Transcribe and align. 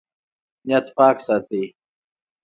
نیت 0.67 0.85
پاک 0.95 1.17
ساتئ 1.25 1.65